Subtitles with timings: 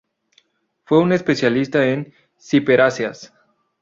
[0.83, 3.31] Fue un especialista en ciperáceas.